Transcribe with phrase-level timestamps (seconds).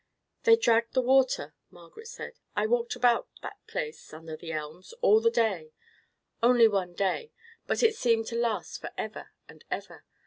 [0.45, 6.95] "They dragged the water," Margaret said; "I walked about—that place—under the elms—all the day—only one
[6.95, 10.03] day—but it seemed to last for ever and ever.